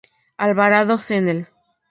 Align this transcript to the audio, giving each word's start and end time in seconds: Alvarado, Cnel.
Alvarado, 0.45 0.97
Cnel. 0.97 1.39